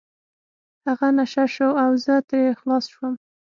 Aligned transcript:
هغه 0.87 1.07
نشه 1.17 1.45
شو 1.55 1.69
او 1.83 1.91
زه 2.05 2.15
ترې 2.27 2.41
خلاص 2.59 2.85
شوم. 2.93 3.13